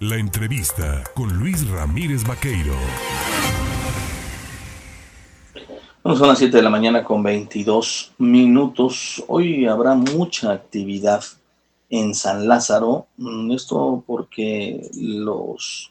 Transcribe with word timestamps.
La 0.00 0.14
entrevista 0.14 1.02
con 1.12 1.36
Luis 1.40 1.68
Ramírez 1.68 2.22
Vaqueiro. 2.22 2.72
Bueno, 6.04 6.16
son 6.16 6.28
las 6.28 6.38
7 6.38 6.56
de 6.56 6.62
la 6.62 6.70
mañana 6.70 7.02
con 7.02 7.20
22 7.20 8.12
minutos. 8.18 9.24
Hoy 9.26 9.66
habrá 9.66 9.96
mucha 9.96 10.52
actividad 10.52 11.24
en 11.90 12.14
San 12.14 12.46
Lázaro. 12.46 13.08
Mm, 13.16 13.50
esto 13.50 14.04
porque 14.06 14.88
los 14.94 15.90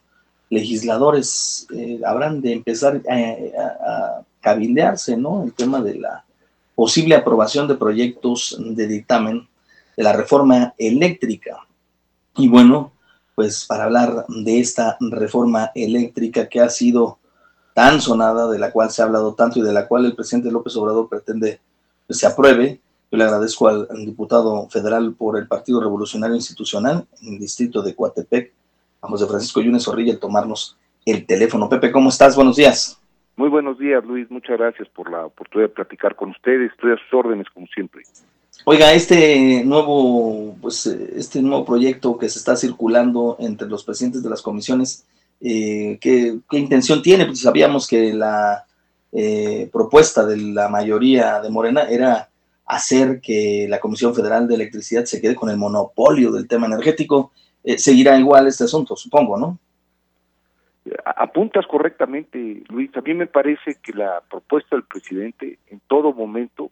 legisladores 0.49 1.67
eh, 1.75 1.99
habrán 2.05 2.39
de 2.39 2.53
empezar 2.53 3.01
a, 3.09 3.13
a, 3.13 4.21
cabildearse, 4.39 5.17
¿no? 5.17 5.43
El 5.43 5.51
tema 5.51 5.81
de 5.81 5.95
la 5.95 6.23
posible 6.75 7.13
aprobación 7.13 7.67
de 7.67 7.75
proyectos 7.75 8.55
de 8.57 8.87
dictamen 8.87 9.45
de 9.97 10.03
la 10.03 10.13
reforma 10.13 10.73
eléctrica. 10.77 11.67
Y 12.37 12.47
bueno, 12.47 12.93
pues 13.37 13.67
para 13.67 13.83
hablar 13.83 14.25
de 14.29 14.59
esta 14.59 14.97
reforma 14.99 15.69
eléctrica 15.75 16.49
que 16.49 16.59
ha 16.59 16.69
sido 16.69 17.19
tan 17.75 18.01
sonada, 18.01 18.49
de 18.49 18.57
la 18.57 18.71
cual 18.71 18.89
se 18.89 19.03
ha 19.03 19.05
hablado 19.05 19.35
tanto 19.35 19.59
y 19.59 19.61
de 19.61 19.71
la 19.71 19.87
cual 19.87 20.05
el 20.05 20.15
presidente 20.15 20.51
López 20.51 20.75
Obrador 20.75 21.07
pretende 21.07 21.59
que 22.07 22.15
se 22.15 22.25
apruebe. 22.25 22.79
Yo 23.11 23.17
le 23.19 23.23
agradezco 23.23 23.67
al 23.67 23.87
diputado 24.07 24.67
federal 24.69 25.13
por 25.13 25.37
el 25.37 25.47
Partido 25.47 25.79
Revolucionario 25.79 26.35
Institucional 26.35 27.05
en 27.21 27.33
el 27.33 27.39
distrito 27.39 27.83
de 27.83 27.93
Coatepec, 27.93 28.53
a 29.03 29.07
José 29.07 29.27
Francisco 29.27 29.61
Yunes 29.61 29.83
Zorrilla, 29.83 30.13
el 30.13 30.19
tomarnos 30.19 30.75
el 31.05 31.23
teléfono. 31.27 31.69
Pepe, 31.69 31.91
¿cómo 31.91 32.09
estás? 32.09 32.35
Buenos 32.35 32.55
días. 32.55 32.99
Muy 33.35 33.49
buenos 33.49 33.77
días, 33.77 34.03
Luis. 34.03 34.31
Muchas 34.31 34.57
gracias 34.57 34.89
por 34.89 35.11
la 35.11 35.27
oportunidad 35.27 35.69
de 35.69 35.75
platicar 35.75 36.15
con 36.15 36.31
ustedes. 36.31 36.71
Estoy 36.71 36.93
a 36.93 36.97
sus 36.97 37.13
órdenes, 37.13 37.45
como 37.53 37.67
siempre. 37.67 38.01
Oiga, 38.65 38.93
este 38.93 39.63
nuevo, 39.63 40.55
pues, 40.61 40.85
este 40.85 41.41
nuevo 41.41 41.65
proyecto 41.65 42.17
que 42.17 42.29
se 42.29 42.39
está 42.39 42.55
circulando 42.55 43.37
entre 43.39 43.67
los 43.67 43.83
presidentes 43.83 44.23
de 44.23 44.29
las 44.29 44.41
comisiones, 44.41 45.05
eh, 45.39 45.97
¿qué, 46.01 46.37
intención 46.51 47.01
tiene? 47.01 47.25
Pues 47.25 47.41
sabíamos 47.41 47.87
que 47.87 48.13
la 48.13 48.65
eh, 49.11 49.69
propuesta 49.71 50.25
de 50.25 50.37
la 50.37 50.67
mayoría 50.67 51.39
de 51.39 51.49
Morena 51.49 51.83
era 51.83 52.29
hacer 52.65 53.21
que 53.21 53.67
la 53.69 53.79
Comisión 53.79 54.13
Federal 54.13 54.47
de 54.47 54.55
Electricidad 54.55 55.05
se 55.05 55.21
quede 55.21 55.35
con 55.35 55.49
el 55.49 55.57
monopolio 55.57 56.31
del 56.31 56.47
tema 56.47 56.67
energético. 56.67 57.31
Eh, 57.63 57.77
seguirá 57.77 58.17
igual 58.19 58.47
este 58.47 58.65
asunto, 58.65 58.95
supongo, 58.95 59.37
¿no? 59.37 59.57
Apuntas 61.05 61.65
correctamente, 61.67 62.63
Luis. 62.69 62.95
A 62.95 63.01
mí 63.01 63.13
me 63.13 63.27
parece 63.27 63.75
que 63.81 63.93
la 63.93 64.21
propuesta 64.29 64.75
del 64.75 64.85
presidente 64.85 65.59
en 65.67 65.81
todo 65.87 66.13
momento 66.13 66.71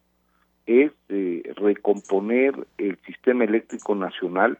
es 0.65 0.91
eh, 1.09 1.53
recomponer 1.55 2.67
el 2.77 2.97
sistema 3.05 3.43
eléctrico 3.43 3.95
nacional, 3.95 4.57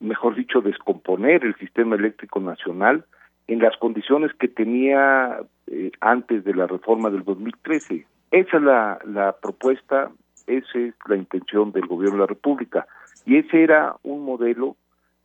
mejor 0.00 0.34
dicho, 0.34 0.60
descomponer 0.60 1.44
el 1.44 1.54
sistema 1.56 1.96
eléctrico 1.96 2.40
nacional 2.40 3.04
en 3.46 3.60
las 3.60 3.76
condiciones 3.76 4.32
que 4.34 4.48
tenía 4.48 5.40
eh, 5.66 5.92
antes 6.00 6.44
de 6.44 6.54
la 6.54 6.66
reforma 6.66 7.10
del 7.10 7.24
2013. 7.24 8.06
Esa 8.30 8.56
es 8.56 8.62
la, 8.62 8.98
la 9.04 9.36
propuesta, 9.36 10.10
esa 10.46 10.78
es 10.78 10.94
la 11.06 11.16
intención 11.16 11.72
del 11.72 11.86
gobierno 11.86 12.16
de 12.16 12.22
la 12.22 12.26
República. 12.26 12.86
Y 13.24 13.36
ese 13.36 13.62
era 13.62 13.96
un 14.02 14.24
modelo 14.24 14.76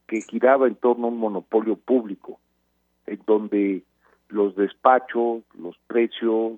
que 0.08 0.22
giraba 0.22 0.68
en 0.68 0.76
torno 0.76 1.08
a 1.08 1.10
un 1.10 1.18
monopolio 1.18 1.76
público, 1.76 2.40
en 3.08 3.20
donde 3.26 3.84
los 4.30 4.56
despachos, 4.56 5.44
los 5.58 5.78
precios, 5.88 6.54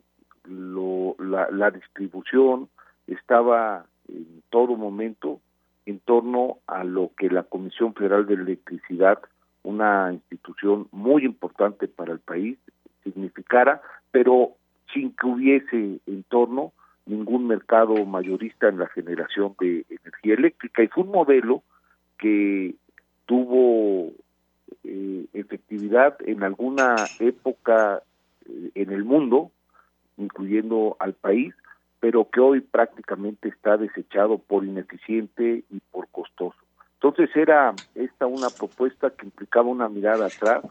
lo, 0.46 1.16
la, 1.20 1.50
la 1.52 1.72
distribución, 1.72 2.70
estaba 3.08 3.86
en 4.08 4.44
todo 4.50 4.76
momento 4.76 5.40
en 5.86 6.00
torno 6.00 6.58
a 6.68 6.84
lo 6.84 7.12
que 7.18 7.30
la 7.30 7.44
Comisión 7.44 7.94
Federal 7.94 8.26
de 8.26 8.36
Electricidad, 8.36 9.20
una 9.64 10.12
institución 10.14 10.88
muy 10.92 11.26
importante 11.26 11.88
para 11.88 12.14
el 12.14 12.20
país, 12.20 12.58
significara, 13.04 13.82
pero 14.12 14.52
sin 14.94 15.12
que 15.16 15.26
hubiese 15.26 16.00
en 16.06 16.24
torno 16.24 16.74
ningún 17.06 17.48
mercado 17.48 18.06
mayorista 18.06 18.70
en 18.70 18.78
la 18.78 18.88
generación 18.88 19.56
de 19.60 19.86
energía 19.90 20.36
eléctrica. 20.36 20.84
Y 20.84 20.88
fue 20.88 21.04
un 21.04 21.12
modelo 21.12 21.64
que 22.18 22.76
tuvo 23.26 24.12
eh, 24.84 25.26
efectividad 25.34 26.18
en 26.26 26.44
alguna 26.44 26.96
época 27.20 28.04
eh, 28.46 28.72
en 28.76 28.92
el 28.92 29.04
mundo, 29.04 29.52
incluyendo 30.18 30.96
al 31.00 31.14
país, 31.14 31.54
pero 32.02 32.28
que 32.30 32.42
hoy 32.42 32.60
prácticamente 32.60 33.48
está 33.48 33.78
desechado 33.78 34.40
por 34.40 34.66
ineficiente 34.66 35.64
y 35.70 35.80
por 35.92 36.10
costoso. 36.10 36.58
Entonces 36.96 37.30
era 37.36 37.74
esta 37.96 38.26
una 38.26 38.50
propuesta 38.50 39.12
que 39.12 39.26
implicaba 39.26 39.70
una 39.70 39.88
mirada 39.88 40.26
atrás 40.26 40.64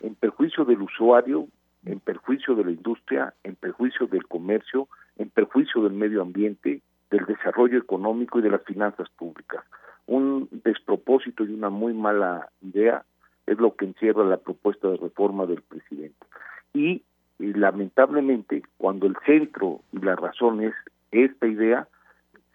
en 0.00 0.14
perjuicio 0.14 0.64
del 0.64 0.80
usuario, 0.82 1.48
en 1.84 1.98
perjuicio 2.00 2.54
de 2.54 2.64
la 2.64 2.70
industria, 2.70 3.34
en 3.42 3.56
perjuicio 3.56 4.06
del 4.06 4.26
comercio, 4.26 4.88
en 5.18 5.28
perjuicio 5.28 5.82
del 5.82 5.92
medio 5.92 6.22
ambiente, 6.22 6.82
del 7.10 7.26
desarrollo 7.26 7.78
económico 7.78 8.38
y 8.38 8.42
de 8.42 8.50
las 8.50 8.62
finanzas 8.62 9.08
públicas. 9.10 9.64
Un 10.06 10.48
despropósito 10.64 11.44
y 11.44 11.52
una 11.52 11.68
muy 11.68 11.94
mala 11.94 12.48
idea 12.62 13.04
es 13.46 13.58
lo 13.58 13.74
que 13.74 13.86
encierra 13.86 14.24
la 14.24 14.36
propuesta 14.36 14.88
de 14.88 14.98
reforma 14.98 15.46
del 15.46 15.62
presidente. 15.62 16.26
Y 16.74 17.02
y 17.38 17.52
lamentablemente 17.52 18.62
cuando 18.78 19.06
el 19.06 19.16
centro 19.24 19.80
y 19.92 19.98
la 19.98 20.16
razón 20.16 20.62
es 20.62 20.74
esta 21.10 21.46
idea 21.46 21.88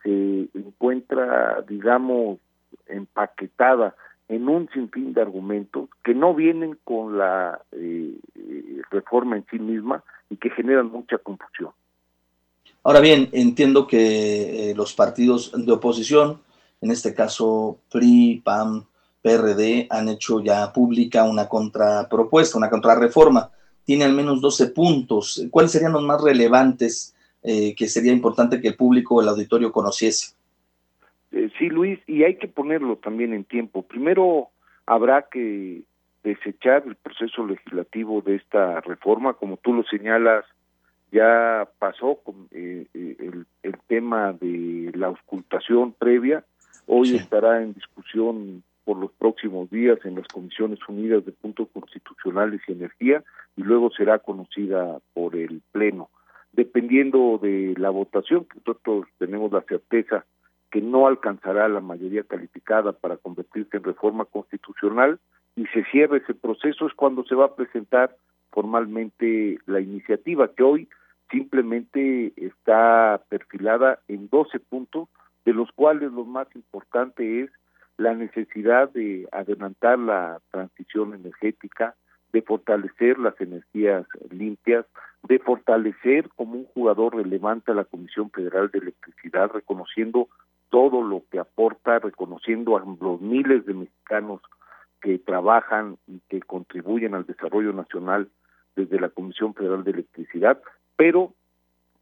se 0.03 0.49
encuentra 0.53 1.61
digamos 1.67 2.39
empaquetada 2.87 3.95
en 4.27 4.47
un 4.47 4.69
sinfín 4.73 5.13
de 5.13 5.21
argumentos 5.21 5.89
que 6.03 6.13
no 6.13 6.33
vienen 6.33 6.77
con 6.83 7.17
la 7.17 7.61
eh, 7.73 8.17
reforma 8.89 9.35
en 9.35 9.45
sí 9.51 9.59
misma 9.59 10.03
y 10.29 10.37
que 10.37 10.49
generan 10.51 10.89
mucha 10.89 11.17
confusión. 11.17 11.71
Ahora 12.83 13.01
bien, 13.01 13.29
entiendo 13.33 13.85
que 13.85 14.71
eh, 14.71 14.75
los 14.75 14.93
partidos 14.93 15.51
de 15.53 15.71
oposición, 15.71 16.39
en 16.79 16.91
este 16.91 17.13
caso 17.13 17.79
PRI, 17.91 18.41
PAN, 18.43 18.85
PRD, 19.21 19.87
han 19.89 20.07
hecho 20.07 20.39
ya 20.39 20.71
pública 20.71 21.25
una 21.25 21.47
contrapropuesta, 21.47 22.57
una 22.57 22.69
contrarreforma 22.69 23.51
tiene 23.91 24.05
al 24.05 24.13
menos 24.13 24.39
12 24.39 24.67
puntos. 24.67 25.45
¿Cuáles 25.51 25.73
serían 25.73 25.91
los 25.91 26.01
más 26.01 26.23
relevantes 26.23 27.13
eh, 27.43 27.75
que 27.75 27.89
sería 27.89 28.13
importante 28.13 28.61
que 28.61 28.69
el 28.69 28.77
público 28.77 29.15
o 29.15 29.21
el 29.21 29.27
auditorio 29.27 29.73
conociese? 29.73 30.33
Eh, 31.33 31.49
sí, 31.59 31.67
Luis, 31.67 31.99
y 32.07 32.23
hay 32.23 32.37
que 32.37 32.47
ponerlo 32.47 32.95
también 32.95 33.33
en 33.33 33.43
tiempo. 33.43 33.81
Primero, 33.81 34.47
habrá 34.85 35.25
que 35.29 35.81
desechar 36.23 36.83
el 36.87 36.95
proceso 36.95 37.45
legislativo 37.45 38.21
de 38.21 38.35
esta 38.35 38.79
reforma, 38.79 39.33
como 39.33 39.57
tú 39.57 39.73
lo 39.73 39.83
señalas, 39.83 40.45
ya 41.11 41.67
pasó 41.77 42.21
con 42.23 42.47
eh, 42.51 42.85
el, 42.93 43.45
el, 43.61 43.77
tema 43.87 44.31
de 44.31 44.93
la 44.95 45.07
auscultación 45.07 45.91
previa, 45.91 46.45
hoy 46.87 47.17
estará 47.17 47.61
en 47.61 47.73
discusión 47.73 48.63
por 48.83 48.97
los 48.97 49.11
próximos 49.13 49.69
días 49.69 49.99
en 50.03 50.15
las 50.15 50.27
Comisiones 50.27 50.79
Unidas 50.87 51.25
de 51.25 51.31
Puntos 51.31 51.67
Constitucionales 51.73 52.61
y 52.67 52.71
Energía 52.73 53.23
y 53.55 53.63
luego 53.63 53.91
será 53.91 54.19
conocida 54.19 54.99
por 55.13 55.35
el 55.35 55.61
Pleno. 55.71 56.09
Dependiendo 56.51 57.39
de 57.41 57.73
la 57.77 57.89
votación, 57.89 58.45
que 58.45 58.59
nosotros 58.59 59.05
tenemos 59.17 59.51
la 59.51 59.61
certeza 59.61 60.25
que 60.71 60.81
no 60.81 61.07
alcanzará 61.07 61.67
la 61.67 61.81
mayoría 61.81 62.23
calificada 62.23 62.93
para 62.93 63.17
convertirse 63.17 63.77
en 63.77 63.83
reforma 63.83 64.25
constitucional 64.25 65.19
y 65.55 65.65
se 65.67 65.83
cierre 65.91 66.19
ese 66.19 66.33
proceso 66.33 66.87
es 66.87 66.93
cuando 66.93 67.25
se 67.25 67.35
va 67.35 67.45
a 67.45 67.55
presentar 67.55 68.15
formalmente 68.51 69.59
la 69.65 69.81
iniciativa 69.81 70.53
que 70.53 70.63
hoy 70.63 70.89
simplemente 71.29 72.33
está 72.35 73.21
perfilada 73.29 73.99
en 74.07 74.29
12 74.29 74.59
puntos, 74.59 75.07
de 75.45 75.53
los 75.53 75.71
cuales 75.71 76.11
lo 76.11 76.25
más 76.25 76.47
importante 76.55 77.41
es 77.41 77.51
la 78.01 78.15
necesidad 78.15 78.89
de 78.89 79.27
adelantar 79.31 79.99
la 79.99 80.41
transición 80.49 81.13
energética, 81.13 81.95
de 82.33 82.41
fortalecer 82.41 83.19
las 83.19 83.39
energías 83.39 84.05
limpias, 84.31 84.85
de 85.23 85.37
fortalecer 85.37 86.27
como 86.35 86.53
un 86.53 86.65
jugador 86.65 87.15
relevante 87.15 87.71
a 87.71 87.75
la 87.75 87.83
Comisión 87.83 88.31
Federal 88.31 88.71
de 88.71 88.79
Electricidad, 88.79 89.51
reconociendo 89.51 90.29
todo 90.69 91.03
lo 91.03 91.23
que 91.29 91.37
aporta, 91.37 91.99
reconociendo 91.99 92.75
a 92.75 92.83
los 92.99 93.21
miles 93.21 93.65
de 93.65 93.73
mexicanos 93.73 94.41
que 95.01 95.19
trabajan 95.19 95.97
y 96.07 96.21
que 96.29 96.41
contribuyen 96.41 97.13
al 97.13 97.25
desarrollo 97.25 97.73
nacional 97.73 98.29
desde 98.75 98.99
la 98.99 99.09
Comisión 99.09 99.53
Federal 99.53 99.83
de 99.83 99.91
Electricidad, 99.91 100.59
pero 100.95 101.33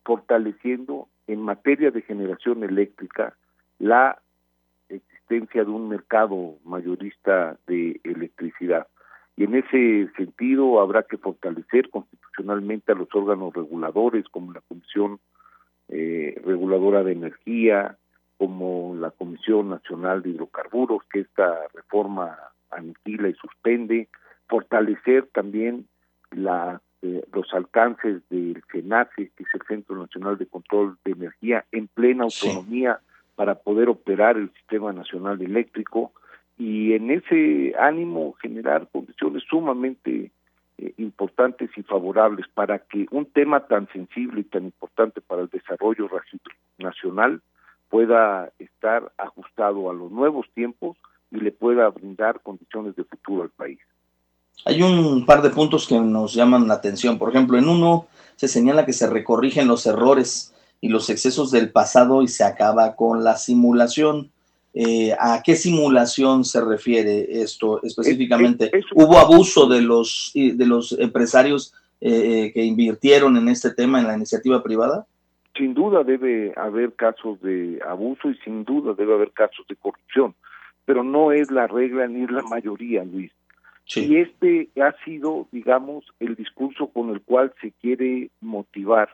fortaleciendo 0.05 1.09
en 1.27 1.41
materia 1.41 1.91
de 1.91 2.03
generación 2.03 2.63
eléctrica 2.63 3.35
la 3.79 4.21
existencia 4.89 5.63
de 5.63 5.71
un 5.71 5.89
mercado 5.89 6.57
mayorista 6.65 7.57
de 7.67 7.99
electricidad. 8.03 8.87
Y 9.37 9.45
en 9.45 9.55
ese 9.55 10.11
sentido 10.17 10.81
habrá 10.81 11.03
que 11.03 11.17
fortalecer 11.17 11.89
constitucionalmente 11.89 12.91
a 12.91 12.95
los 12.95 13.07
órganos 13.13 13.53
reguladores 13.53 14.25
como 14.29 14.51
la 14.51 14.61
Comisión 14.67 15.19
eh, 15.87 16.39
Reguladora 16.45 17.03
de 17.03 17.13
Energía, 17.13 17.97
como 18.37 18.95
la 18.99 19.11
Comisión 19.11 19.69
Nacional 19.69 20.21
de 20.21 20.31
Hidrocarburos, 20.31 21.03
que 21.11 21.21
esta 21.21 21.57
reforma 21.73 22.37
aniquila 22.69 23.29
y 23.29 23.33
suspende, 23.33 24.09
fortalecer 24.47 25.29
también 25.33 25.87
la, 26.31 26.81
eh, 27.01 27.23
los 27.33 27.53
alcances 27.53 28.21
del 28.29 28.61
CENACE, 28.71 29.31
que 29.35 29.43
es 29.43 29.49
el 29.53 29.61
Centro 29.67 29.95
Nacional 29.95 30.37
de 30.37 30.47
Control 30.47 30.97
de 31.05 31.11
Energía, 31.11 31.65
en 31.71 31.87
plena 31.87 32.25
autonomía 32.25 32.99
para 33.39 33.55
poder 33.55 33.87
operar 33.87 34.35
el 34.35 34.51
Sistema 34.51 34.91
Nacional 34.91 35.41
Eléctrico 35.41 36.11
y 36.57 36.91
en 36.91 37.09
ese 37.09 37.73
ánimo 37.79 38.33
generar 38.41 38.89
condiciones 38.91 39.43
sumamente 39.49 40.33
eh, 40.77 40.93
importantes 40.97 41.69
y 41.77 41.83
favorables 41.83 42.47
para 42.53 42.79
que 42.79 43.05
un 43.11 43.27
tema 43.27 43.61
tan 43.61 43.87
sensible 43.93 44.41
y 44.41 44.43
tan 44.43 44.65
importante 44.65 45.21
para 45.21 45.43
el 45.43 45.47
desarrollo 45.47 46.09
nacional 46.79 47.41
pueda 47.87 48.51
estar 48.59 49.09
ajustado 49.17 49.89
a 49.89 49.93
los 49.93 50.11
nuevos 50.11 50.45
tiempos 50.53 50.97
y 51.31 51.37
le 51.37 51.53
pueda 51.53 51.87
brindar 51.87 52.41
condiciones 52.41 52.97
de 52.97 53.05
futuro 53.05 53.43
al 53.43 53.51
país. 53.51 53.79
Hay 54.65 54.81
un 54.81 55.25
par 55.25 55.41
de 55.41 55.51
puntos 55.51 55.87
que 55.87 55.97
nos 55.97 56.33
llaman 56.33 56.67
la 56.67 56.73
atención. 56.73 57.17
Por 57.17 57.29
ejemplo, 57.29 57.57
en 57.57 57.69
uno 57.69 58.07
se 58.35 58.49
señala 58.49 58.85
que 58.85 58.91
se 58.91 59.09
recorrigen 59.09 59.69
los 59.69 59.85
errores 59.85 60.53
y 60.81 60.89
los 60.89 61.09
excesos 61.09 61.51
del 61.51 61.71
pasado 61.71 62.21
y 62.21 62.27
se 62.27 62.43
acaba 62.43 62.95
con 62.95 63.23
la 63.23 63.35
simulación. 63.35 64.31
Eh, 64.73 65.15
¿A 65.19 65.41
qué 65.43 65.55
simulación 65.55 66.45
se 66.45 66.61
refiere 66.61 67.41
esto 67.41 67.81
específicamente? 67.83 68.71
¿Hubo 68.93 69.17
abuso 69.17 69.67
de 69.67 69.81
los, 69.81 70.31
de 70.33 70.65
los 70.65 70.97
empresarios 70.99 71.73
eh, 72.01 72.11
eh, 72.45 72.53
que 72.53 72.63
invirtieron 72.63 73.35
en 73.35 73.49
este 73.49 73.73
tema, 73.73 73.99
en 73.99 74.07
la 74.07 74.15
iniciativa 74.15 74.61
privada? 74.63 75.05
Sin 75.57 75.73
duda 75.73 76.03
debe 76.03 76.53
haber 76.55 76.93
casos 76.93 77.41
de 77.41 77.81
abuso 77.85 78.29
y 78.29 78.35
sin 78.45 78.63
duda 78.63 78.93
debe 78.93 79.15
haber 79.15 79.31
casos 79.31 79.65
de 79.67 79.75
corrupción, 79.75 80.35
pero 80.85 81.03
no 81.03 81.31
es 81.31 81.51
la 81.51 81.67
regla 81.67 82.07
ni 82.07 82.23
es 82.23 82.31
la 82.31 82.43
mayoría, 82.43 83.03
Luis. 83.03 83.31
Y 83.95 84.17
este 84.17 84.69
ha 84.79 84.93
sido, 85.03 85.47
digamos, 85.51 86.05
el 86.19 86.35
discurso 86.35 86.87
con 86.87 87.09
el 87.09 87.21
cual 87.21 87.51
se 87.59 87.71
quiere 87.71 88.29
motivar 88.39 89.09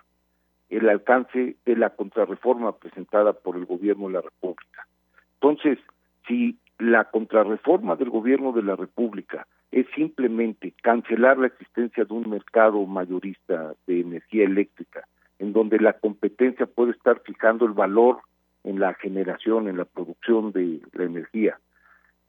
el 0.77 0.89
alcance 0.89 1.55
de 1.65 1.75
la 1.75 1.91
contrarreforma 1.91 2.77
presentada 2.77 3.33
por 3.33 3.55
el 3.55 3.65
gobierno 3.65 4.07
de 4.07 4.13
la 4.13 4.21
República. 4.21 4.87
Entonces, 5.35 5.79
si 6.27 6.57
la 6.79 7.05
contrarreforma 7.05 7.95
del 7.95 8.09
gobierno 8.09 8.51
de 8.51 8.63
la 8.63 8.75
República 8.75 9.47
es 9.71 9.85
simplemente 9.95 10.73
cancelar 10.81 11.37
la 11.37 11.47
existencia 11.47 12.05
de 12.05 12.13
un 12.13 12.29
mercado 12.29 12.85
mayorista 12.85 13.73
de 13.87 14.01
energía 14.01 14.45
eléctrica, 14.45 15.07
en 15.39 15.53
donde 15.53 15.79
la 15.79 15.93
competencia 15.93 16.65
puede 16.65 16.91
estar 16.91 17.21
fijando 17.21 17.65
el 17.65 17.73
valor 17.73 18.19
en 18.63 18.79
la 18.79 18.93
generación, 18.95 19.67
en 19.67 19.77
la 19.77 19.85
producción 19.85 20.51
de 20.51 20.81
la 20.93 21.03
energía, 21.05 21.59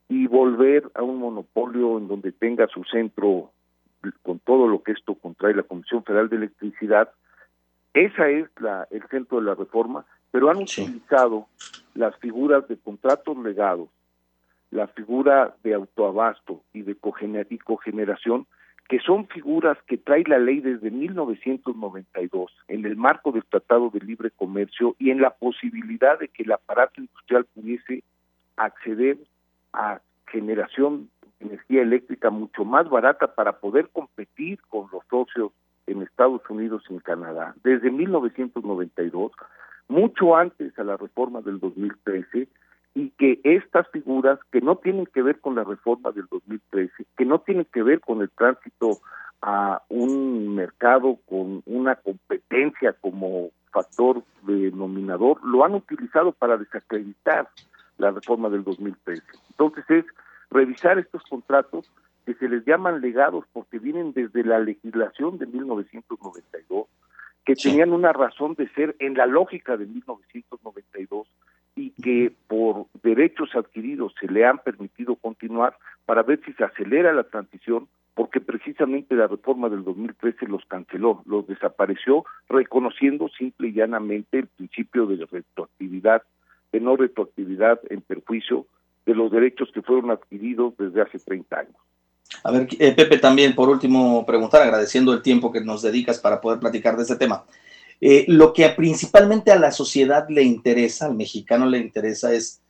y 0.09 0.27
volver 0.27 0.91
a 0.95 1.03
un 1.03 1.19
monopolio 1.19 1.99
en 1.99 2.09
donde 2.09 2.33
tenga 2.33 2.69
su 2.69 2.85
centro 2.85 3.51
con 4.23 4.39
todo 4.41 4.69
lo 4.69 4.83
que 4.83 4.93
esto 4.93 5.15
contrae 5.15 5.55
la 5.55 5.65
Comisión 5.65 6.05
Federal 6.05 6.29
de 6.29 6.37
Electricidad, 6.37 7.11
esa 7.97 8.29
es 8.29 8.49
la, 8.61 8.87
el 8.91 9.03
centro 9.09 9.39
de 9.39 9.47
la 9.47 9.55
reforma, 9.55 10.05
pero 10.31 10.51
han 10.51 10.59
utilizado 10.59 11.47
las 11.95 12.15
figuras 12.19 12.69
de 12.69 12.77
contratos 12.77 13.39
legados, 13.39 13.89
la 14.71 14.87
figura 14.89 15.55
de 15.65 15.73
autoabasto 15.73 16.63
y 16.75 16.83
de 16.83 16.95
cogeneración, 16.95 18.47
que 18.89 19.01
son 19.01 19.27
figuras 19.29 19.79
que 19.87 19.97
trae 19.97 20.25
la 20.27 20.39
ley 20.39 20.61
desde 20.61 20.91
1992 20.91 22.53
en 22.69 22.85
el 22.85 22.97
marco 22.97 23.33
del 23.33 23.45
Tratado 23.45 23.89
de 23.89 24.01
Libre 24.01 24.31
Comercio 24.31 24.95
y 24.99 25.11
en 25.11 25.23
la 25.23 25.31
posibilidad 25.31 26.19
de 26.19 26.29
que 26.29 26.43
el 26.43 26.53
aparato 26.53 27.01
industrial 27.01 27.47
pudiese 27.47 28.05
acceder 28.57 29.17
a 29.73 30.01
generación 30.27 31.09
de 31.41 31.47
energía 31.47 31.81
eléctrica 31.81 32.29
mucho 32.29 32.65
más 32.65 32.89
barata 32.91 33.35
para 33.35 33.59
poder 33.59 33.89
competir 33.89 34.61
con 34.69 34.89
los 34.93 35.03
socios 35.09 35.53
en 35.87 36.03
Estados 36.03 36.43
Unidos 36.49 36.83
y 36.88 36.94
en 36.94 37.00
Canadá. 37.00 37.55
Desde 37.62 37.91
1992, 37.91 39.33
mucho 39.88 40.37
antes 40.37 40.79
a 40.79 40.85
la 40.85 40.97
reforma 40.97 41.41
del 41.41 41.61
2013, 41.61 42.49
y 42.94 43.11
que 43.11 43.41
estas 43.44 43.87
figuras 43.91 44.38
que 44.50 44.62
no 44.62 44.77
tienen 44.77 45.05
que 45.05 45.21
ver 45.21 45.38
con 45.41 45.55
la 45.55 45.65
reforma 45.65 46.12
del 46.12 46.27
2013, 46.31 47.05
que 47.17 47.25
no 47.27 47.41
tienen 47.41 47.67
que 47.67 47.83
ver 47.83 48.00
con 48.00 48.23
el 48.23 48.31
tránsito 48.31 49.00
a 49.43 49.83
un 49.91 50.55
mercado 50.55 51.19
con 51.29 51.62
una 51.67 51.97
competencia 51.97 52.94
como 52.94 53.50
factor 53.71 54.23
denominador, 54.44 55.44
lo 55.44 55.62
han 55.62 55.75
utilizado 55.75 56.33
para 56.33 56.56
desacreditar 56.56 57.50
la 57.99 58.12
reforma 58.12 58.49
del 58.49 58.65
2013. 58.65 59.23
Entonces 59.50 59.85
es 59.91 60.05
revisar 60.50 60.99
estos 60.99 61.23
contratos 61.25 61.91
que 62.47 62.55
les 62.55 62.65
llaman 62.65 63.01
legados 63.01 63.45
porque 63.53 63.81
vienen 63.81 64.13
desde 64.13 64.45
la 64.45 64.61
legislación 64.61 65.37
de 65.39 65.47
1992, 65.47 66.87
que 67.45 67.57
tenían 67.57 67.93
una 67.93 68.13
razón 68.13 68.55
de 68.55 68.69
ser 68.69 68.95
en 69.01 69.15
la 69.15 69.27
lógica 69.27 69.77
de 69.77 69.87
1992 69.87 71.27
y 71.75 71.91
que 71.91 72.33
por 72.47 72.87
derechos 73.03 73.51
adquiridos 73.57 74.15
se 74.21 74.29
le 74.29 74.47
han 74.47 74.59
permitido 74.59 75.17
continuar 75.17 75.77
para 76.05 76.23
ver 76.23 76.41
si 76.45 76.53
se 76.53 76.63
acelera 76.63 77.13
la 77.13 77.25
transición, 77.25 77.89
porque 78.15 78.41
precisamente 78.41 79.17
la 79.17 79.27
reforma 79.27 79.69
del 79.69 79.83
2013 79.83 80.47
los 80.47 80.65
canceló, 80.67 81.23
los 81.27 81.49
desapareció, 81.49 82.25
reconociendo 82.49 83.29
simple 83.29 83.69
y 83.69 83.73
llanamente 83.73 84.39
el 84.39 84.47
principio 84.47 85.07
de 85.07 85.27
retroactividad, 85.27 86.23
de 86.71 86.79
no 86.79 86.97
retroactividad 86.97 87.81
en 87.91 88.03
perjuicio 88.03 88.67
de 89.05 89.17
los 89.17 89.33
derechos 89.33 89.73
que 89.73 89.83
fueron 89.83 90.13
adquiridos 90.13 90.77
desde 90.77 91.03
hace 91.03 91.19
30 91.19 91.59
años. 91.59 91.86
A 92.43 92.50
ver, 92.50 92.69
eh, 92.78 92.93
Pepe, 92.93 93.19
también 93.19 93.55
por 93.55 93.69
último 93.69 94.25
preguntar, 94.26 94.62
agradeciendo 94.62 95.12
el 95.12 95.23
tiempo 95.23 95.52
que 95.52 95.61
nos 95.61 95.82
dedicas 95.82 96.19
para 96.19 96.40
poder 96.40 96.58
platicar 96.58 96.96
de 96.96 97.02
este 97.02 97.17
tema. 97.17 97.44
Eh, 98.00 98.25
lo 98.28 98.52
que 98.52 98.69
principalmente 98.70 99.52
a 99.52 99.58
la 99.58 99.73
sociedad 99.73 100.26
le 100.28 100.43
interesa, 100.43 101.06
al 101.06 101.14
mexicano 101.14 101.67
le 101.67 101.78
interesa 101.78 102.32
es, 102.32 102.61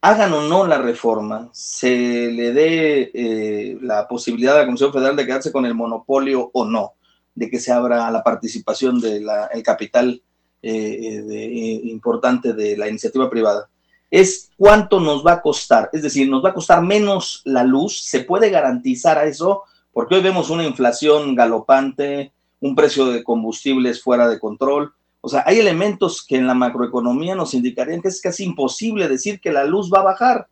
hagan 0.00 0.32
o 0.32 0.42
no 0.42 0.66
la 0.66 0.78
reforma, 0.78 1.50
se 1.52 2.30
le 2.32 2.52
dé 2.52 3.10
eh, 3.12 3.78
la 3.82 4.08
posibilidad 4.08 4.56
a 4.56 4.60
la 4.60 4.66
Comisión 4.66 4.92
Federal 4.92 5.16
de 5.16 5.26
quedarse 5.26 5.52
con 5.52 5.66
el 5.66 5.74
monopolio 5.74 6.50
o 6.54 6.64
no, 6.64 6.94
de 7.34 7.50
que 7.50 7.60
se 7.60 7.72
abra 7.72 8.10
la 8.10 8.22
participación 8.22 9.00
del 9.00 9.26
capital 9.62 10.22
importante 10.62 12.52
de 12.52 12.76
la 12.76 12.86
iniciativa 12.86 13.30
privada 13.30 13.69
es 14.10 14.50
cuánto 14.56 15.00
nos 15.00 15.24
va 15.24 15.34
a 15.34 15.42
costar. 15.42 15.88
Es 15.92 16.02
decir, 16.02 16.28
nos 16.28 16.44
va 16.44 16.50
a 16.50 16.54
costar 16.54 16.82
menos 16.82 17.42
la 17.44 17.64
luz. 17.64 18.02
¿Se 18.02 18.24
puede 18.24 18.50
garantizar 18.50 19.18
a 19.18 19.24
eso? 19.24 19.62
Porque 19.92 20.16
hoy 20.16 20.22
vemos 20.22 20.50
una 20.50 20.64
inflación 20.64 21.34
galopante, 21.34 22.32
un 22.60 22.74
precio 22.74 23.06
de 23.06 23.22
combustibles 23.22 24.02
fuera 24.02 24.28
de 24.28 24.40
control. 24.40 24.92
O 25.20 25.28
sea, 25.28 25.42
hay 25.46 25.58
elementos 25.58 26.24
que 26.26 26.36
en 26.36 26.46
la 26.46 26.54
macroeconomía 26.54 27.34
nos 27.34 27.54
indicarían 27.54 28.00
que 28.00 28.08
es 28.08 28.20
casi 28.20 28.44
imposible 28.44 29.08
decir 29.08 29.40
que 29.40 29.52
la 29.52 29.64
luz 29.64 29.90
va 29.92 30.00
a 30.00 30.04
bajar. 30.04 30.46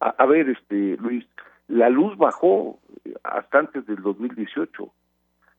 A, 0.00 0.26
ver, 0.26 0.48
este 0.50 0.96
Luis, 0.98 1.24
la 1.66 1.88
luz 1.88 2.16
bajó 2.16 2.78
hasta 3.24 3.58
antes 3.58 3.84
del 3.86 4.00
2018 4.00 4.92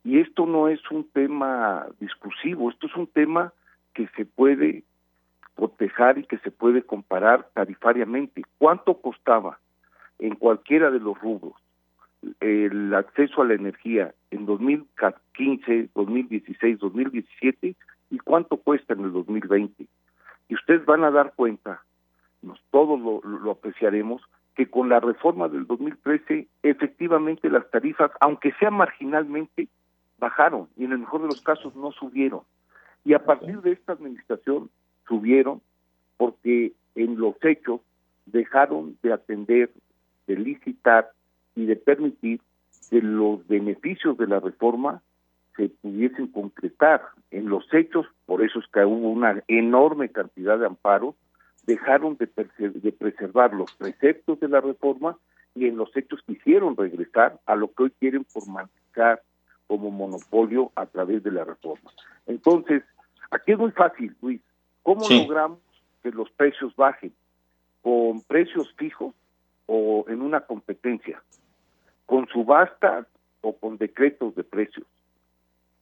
y 0.05 0.19
esto 0.19 0.45
no 0.45 0.69
es 0.69 0.79
un 0.91 1.09
tema 1.09 1.87
discursivo, 1.99 2.69
esto 2.69 2.87
es 2.87 2.95
un 2.95 3.07
tema 3.07 3.51
que 3.93 4.07
se 4.15 4.25
puede 4.25 4.85
cotejar 5.55 6.17
y 6.17 6.23
que 6.23 6.37
se 6.39 6.51
puede 6.51 6.83
comparar 6.83 7.49
tarifariamente. 7.53 8.43
¿Cuánto 8.57 9.01
costaba 9.01 9.59
en 10.19 10.35
cualquiera 10.35 10.91
de 10.91 10.99
los 10.99 11.19
rubros 11.19 11.53
el 12.39 12.93
acceso 12.93 13.41
a 13.41 13.45
la 13.45 13.53
energía 13.53 14.13
en 14.31 14.45
2015, 14.45 15.89
2016, 15.95 16.79
2017 16.79 17.75
y 18.11 18.17
cuánto 18.19 18.57
cuesta 18.57 18.93
en 18.93 19.03
el 19.03 19.13
2020? 19.13 19.85
Y 20.47 20.55
ustedes 20.55 20.85
van 20.85 21.03
a 21.03 21.11
dar 21.11 21.33
cuenta, 21.35 21.83
nos 22.41 22.61
todos 22.71 22.99
lo, 22.99 23.21
lo 23.21 23.51
apreciaremos, 23.51 24.21
que 24.55 24.69
con 24.69 24.89
la 24.89 24.99
reforma 24.99 25.47
del 25.47 25.65
2013 25.67 26.47
efectivamente 26.63 27.49
las 27.49 27.69
tarifas, 27.71 28.11
aunque 28.19 28.51
sea 28.59 28.71
marginalmente, 28.71 29.69
bajaron 30.19 30.67
y 30.75 30.85
en 30.85 30.91
el 30.91 30.99
mejor 30.99 31.21
de 31.21 31.27
los 31.27 31.41
casos 31.41 31.75
no 31.75 31.91
subieron. 31.91 32.41
Y 33.05 33.13
a 33.13 33.23
partir 33.23 33.61
de 33.61 33.71
esta 33.71 33.93
administración 33.93 34.69
subieron 35.09 35.61
porque 36.15 36.71
en 36.95 37.19
los 37.19 37.35
hechos 37.43 37.81
dejaron 38.25 38.97
de 39.03 39.11
atender, 39.11 39.71
de 40.27 40.35
licitar 40.37 41.11
y 41.55 41.65
de 41.65 41.75
permitir 41.75 42.39
que 42.89 43.01
los 43.01 43.45
beneficios 43.47 44.17
de 44.17 44.27
la 44.27 44.39
reforma 44.39 45.01
se 45.55 45.69
pudiesen 45.69 46.27
concretar. 46.27 47.01
En 47.31 47.49
los 47.49 47.65
hechos, 47.73 48.05
por 48.25 48.43
eso 48.43 48.59
es 48.59 48.65
que 48.71 48.85
hubo 48.85 49.09
una 49.09 49.43
enorme 49.47 50.09
cantidad 50.09 50.57
de 50.57 50.67
amparos, 50.67 51.15
dejaron 51.65 52.17
de, 52.17 52.29
de 52.57 52.91
preservar 52.91 53.53
los 53.53 53.73
preceptos 53.73 54.39
de 54.39 54.47
la 54.47 54.61
reforma 54.61 55.17
y 55.55 55.65
en 55.65 55.77
los 55.77 55.95
hechos 55.95 56.21
quisieron 56.25 56.77
regresar 56.77 57.39
a 57.45 57.55
lo 57.55 57.71
que 57.73 57.83
hoy 57.83 57.91
quieren 57.99 58.25
formalizar 58.25 59.21
como 59.67 59.91
monopolio 59.91 60.71
a 60.75 60.85
través 60.87 61.23
de 61.23 61.31
la 61.31 61.43
reforma. 61.43 61.91
Entonces, 62.25 62.83
aquí 63.29 63.51
es 63.51 63.59
muy 63.59 63.71
fácil, 63.71 64.15
Luis. 64.21 64.41
¿Cómo 64.83 65.07
logramos 65.09 65.59
que 66.01 66.11
los 66.11 66.29
precios 66.31 66.75
bajen? 66.75 67.13
Con 67.81 68.21
precios 68.21 68.73
fijos 68.77 69.13
o 69.65 70.05
en 70.07 70.21
una 70.21 70.41
competencia, 70.41 71.21
con 72.05 72.27
subasta 72.27 73.07
o 73.41 73.55
con 73.55 73.77
decretos 73.77 74.35
de 74.35 74.43
precios. 74.43 74.85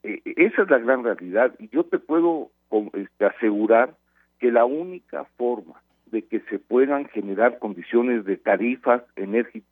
Eh, 0.03 0.21
esa 0.25 0.63
es 0.63 0.69
la 0.69 0.77
gran 0.79 1.03
realidad 1.03 1.53
y 1.59 1.69
yo 1.69 1.83
te 1.85 1.99
puedo 1.99 2.51
este, 2.93 3.25
asegurar 3.25 3.95
que 4.39 4.51
la 4.51 4.65
única 4.65 5.25
forma 5.37 5.81
de 6.07 6.21
que 6.23 6.41
se 6.41 6.59
puedan 6.59 7.07
generar 7.09 7.59
condiciones 7.59 8.25
de 8.25 8.37
tarifas 8.37 9.03
eh, 9.15 9.63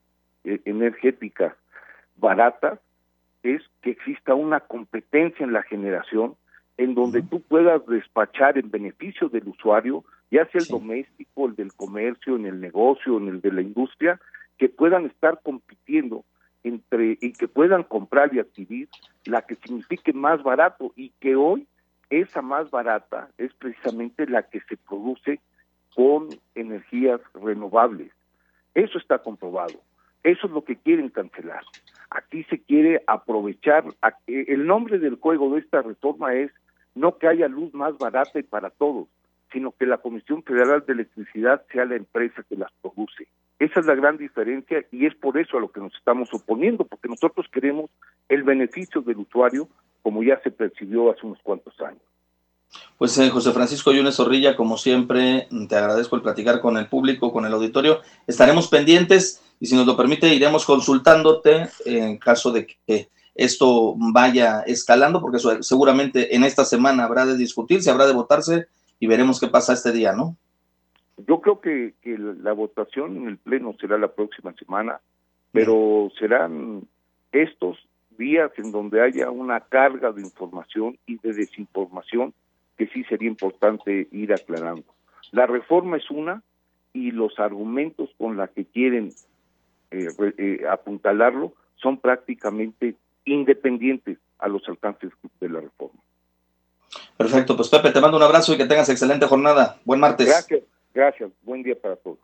energéticas 0.66 1.54
baratas 2.18 2.80
es 3.44 3.62
que 3.82 3.92
exista 3.92 4.34
una 4.34 4.62
competencia 4.62 5.44
en 5.44 5.54
la 5.54 5.64
generación 5.64 6.36
en 6.78 6.94
donde 6.96 7.22
tú 7.22 7.42
puedas 7.42 7.86
despachar 7.86 8.58
en 8.58 8.70
beneficio 8.70 9.30
del 9.30 9.48
usuario, 9.48 10.04
ya 10.32 10.46
sea 10.48 10.62
el 10.62 10.68
doméstico, 10.68 11.48
el 11.48 11.56
del 11.56 11.74
comercio, 11.74 12.36
en 12.36 12.46
el 12.46 12.60
negocio, 12.60 13.18
en 13.18 13.30
el 13.30 13.42
de 13.42 13.52
la 13.52 13.62
industria, 13.62 14.20
que 14.58 14.70
puedan 14.70 15.06
estar 15.06 15.40
compitiendo 15.42 16.26
entre 16.64 17.18
y 17.22 17.34
que 17.34 17.48
puedan 17.48 17.84
comprar 17.84 18.34
y 18.34 18.40
adquirir 18.40 18.90
la 19.26 19.44
que 19.44 19.56
signifique 19.56 20.14
más 20.14 20.42
barato 20.44 20.92
y 20.96 21.10
que 21.20 21.36
hoy 21.36 21.68
esa 22.10 22.42
más 22.42 22.70
barata 22.72 23.30
es 23.38 23.54
precisamente 23.54 24.28
la 24.28 24.44
que 24.44 24.60
se 24.62 24.78
produce 24.78 25.40
con 25.96 26.30
energías 26.56 27.22
renovables. 27.34 28.12
Eso 28.74 28.98
está 28.98 29.20
comprobado. 29.20 29.80
Eso 30.24 30.48
es 30.48 30.54
lo 30.54 30.64
que 30.64 30.76
quieren 30.76 31.10
cancelar. 31.10 31.64
Aquí 32.10 32.44
se 32.46 32.60
quiere 32.60 33.04
aprovechar. 33.08 33.86
El 34.28 34.66
nombre 34.66 35.00
del 35.00 35.16
juego 35.16 35.54
de 35.54 35.60
esta 35.62 35.82
reforma 35.82 36.34
es 36.34 36.52
no 36.96 37.18
que 37.18 37.28
haya 37.28 37.48
luz 37.48 37.74
más 37.74 37.98
barata 37.98 38.40
y 38.40 38.44
para 38.44 38.70
todos, 38.70 39.08
sino 39.52 39.72
que 39.72 39.86
la 39.86 39.98
Comisión 40.00 40.44
Federal 40.44 40.84
de 40.86 40.94
Electricidad 40.94 41.64
sea 41.72 41.86
la 41.86 41.96
empresa 41.96 42.44
que 42.50 42.56
las 42.56 42.72
produce. 42.82 43.28
Esa 43.60 43.80
es 43.80 43.86
la 43.86 43.96
gran 43.96 44.18
diferencia 44.18 44.84
y 44.92 45.06
es 45.06 45.16
por 45.16 45.38
eso 45.38 45.58
a 45.58 45.62
lo 45.62 45.72
que 45.72 45.80
nos 45.80 45.94
estamos 45.96 46.34
oponiendo, 46.34 46.86
porque 46.86 47.08
nosotros 47.08 47.46
queremos 47.52 47.90
el 48.28 48.44
beneficio 48.44 49.02
del 49.02 49.18
usuario 49.18 49.70
como 50.02 50.24
ya 50.24 50.40
se 50.44 50.52
percibió 50.52 51.12
hace 51.12 51.26
unos 51.26 51.40
cuantos 51.42 51.74
años. 51.82 52.02
Pues 52.98 53.18
eh, 53.18 53.30
José 53.30 53.52
Francisco 53.52 53.92
Yunes 53.92 54.16
Zorrilla, 54.16 54.56
como 54.56 54.78
siempre, 54.78 55.48
te 55.70 55.76
agradezco 55.76 56.16
el 56.16 56.22
platicar 56.22 56.60
con 56.62 56.78
el 56.78 56.88
público, 56.88 57.32
con 57.32 57.46
el 57.46 57.54
auditorio. 57.54 58.02
Estaremos 58.28 58.68
pendientes 58.68 59.42
y 59.60 59.68
si 59.68 59.76
nos 59.76 59.88
lo 59.88 59.98
permite, 59.98 60.34
iremos 60.34 60.66
consultándote 60.66 61.70
en 61.86 62.18
caso 62.18 62.52
de 62.52 62.68
que 62.68 63.10
esto 63.36 63.96
vaya 64.14 64.62
escalando, 64.62 65.22
porque 65.22 65.40
seguramente 65.62 66.36
en 66.36 66.44
esta 66.46 66.64
semana 66.64 67.04
habrá 67.04 67.26
de 67.26 67.38
discutirse, 67.38 67.92
habrá 67.92 68.08
de 68.08 68.14
votarse 68.14 68.68
y 69.00 69.08
veremos 69.08 69.40
qué 69.40 69.48
pasa 69.48 69.74
este 69.74 69.92
día, 69.92 70.14
¿no? 70.14 70.38
Yo 71.18 71.42
creo 71.42 71.62
que, 71.62 71.94
la 72.06 72.54
votación 72.54 73.18
en 73.18 73.28
el 73.28 73.38
Pleno 73.38 73.76
será 73.80 73.98
la 73.98 74.10
próxima 74.10 74.54
semana, 74.54 75.00
pero 75.52 76.10
serán 76.18 76.88
estos 77.32 77.78
días 78.18 78.52
en 78.58 78.72
donde 78.72 79.02
haya 79.02 79.30
una 79.30 79.60
carga 79.60 80.12
de 80.12 80.22
información 80.22 80.98
y 81.06 81.18
de 81.20 81.34
desinformación 81.34 82.34
que 82.78 82.88
sí 82.88 83.04
sería 83.06 83.30
importante 83.30 84.08
ir 84.12 84.34
aclarando. 84.34 84.86
La 85.32 85.46
reforma 85.46 85.98
es 85.98 86.10
una 86.10 86.42
y 86.94 87.12
los 87.12 87.40
argumentos 87.40 88.10
con 88.18 88.38
la 88.38 88.48
que 88.48 88.66
quieren 88.66 89.12
eh, 89.92 90.08
eh, 90.38 90.62
apuntalarlo 90.70 91.54
son 91.76 91.98
prácticamente 91.98 92.96
independientes 93.26 94.18
a 94.40 94.48
los 94.48 94.68
alcances 94.68 95.12
de 95.40 95.50
la 95.50 95.62
reforma. 95.62 96.02
Perfecto, 97.18 97.56
pues 97.56 97.70
Pepe, 97.70 97.92
te 97.92 98.00
mando 98.00 98.18
un 98.18 98.24
abrazo 98.24 98.54
y 98.54 98.58
que 98.58 98.66
tengas 98.66 98.90
excelente 98.90 99.26
jornada. 99.26 99.80
Buen 99.84 100.00
martes. 100.00 100.28
Gracias. 100.28 100.64
Gracias, 100.94 101.30
buen 101.44 101.62
día 101.62 101.76
para 101.80 101.98
todos. 101.98 102.20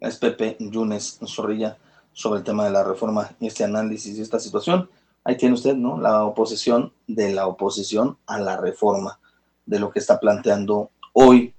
Es 0.00 0.16
Pepe 0.16 0.56
Yunes 0.58 1.20
Zorrilla 1.26 1.76
sobre 2.12 2.38
el 2.38 2.44
tema 2.44 2.64
de 2.64 2.70
la 2.70 2.82
reforma 2.82 3.30
y 3.38 3.46
este 3.46 3.62
análisis 3.62 4.16
y 4.16 4.22
esta 4.22 4.40
situación. 4.40 4.88
Ahí 5.22 5.36
tiene 5.36 5.54
usted, 5.54 5.74
¿no? 5.74 6.00
La 6.00 6.24
oposición 6.24 6.94
de 7.06 7.34
la 7.34 7.46
oposición 7.46 8.16
a 8.26 8.38
la 8.38 8.56
reforma, 8.56 9.20
de 9.66 9.78
lo 9.78 9.90
que 9.90 9.98
está 9.98 10.18
planteando 10.18 10.90
hoy 11.12 11.52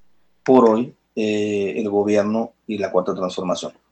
por 0.44 0.68
hoy 0.68 0.96
eh, 1.16 1.74
el 1.78 1.90
gobierno 1.90 2.54
y 2.66 2.80
la 2.80 2.92
cuarta 2.92 3.14
transformación. 3.14 3.74